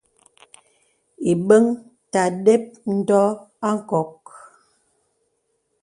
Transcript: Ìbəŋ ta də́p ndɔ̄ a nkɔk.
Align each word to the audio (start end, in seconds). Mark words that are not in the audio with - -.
Ìbəŋ 1.31 1.63
ta 2.11 2.23
də́p 2.43 2.63
ndɔ̄ 2.95 3.25
a 3.67 3.69
nkɔk. 3.77 4.23